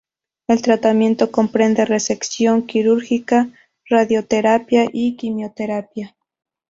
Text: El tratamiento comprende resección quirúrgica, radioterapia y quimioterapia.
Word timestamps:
El 0.47 0.63
tratamiento 0.63 1.29
comprende 1.29 1.85
resección 1.85 2.63
quirúrgica, 2.65 3.49
radioterapia 3.87 4.87
y 4.91 5.15
quimioterapia. 5.15 6.15